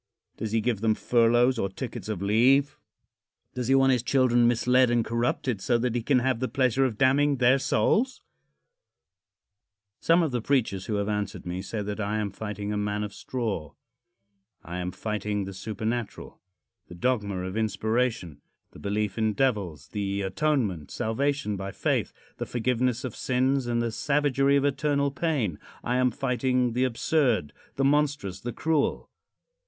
[0.37, 2.79] Does he give them furloughs or tickets of leave?
[3.53, 6.85] Does he want his children misled and corrupted so that he can have the pleasure
[6.85, 8.17] of damning their souls?
[8.17, 8.21] VII.
[8.23, 9.99] THE MAN OF STRAW.
[10.17, 13.03] Some of the preachers who have answered me say that I am fighting a man
[13.03, 13.73] of straw.
[14.63, 16.41] I am fighting the supernatural
[16.87, 18.41] the dogma of inspiration
[18.71, 23.91] the belief in devils the atonement, salvation by faith the forgiveness of sins and the
[23.91, 25.59] savagery of eternal pain.
[25.83, 29.07] I am fighting the absurd, the monstrous, the cruel.